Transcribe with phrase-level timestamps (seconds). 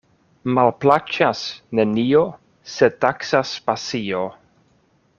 [0.57, 1.43] Malplaĉas
[1.81, 2.23] nenio,
[2.77, 4.27] se taksas pasio.